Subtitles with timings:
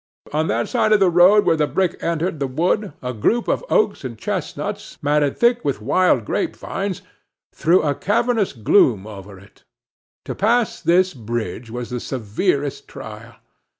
[0.33, 3.63] On that side of the road where the brook entered the wood, a group of
[3.69, 7.03] oaks and chestnuts, matted thick with wild grape vines,
[7.53, 9.63] threw a cavernous gloom over it.
[10.25, 13.35] To pass this bridge was the severest trial.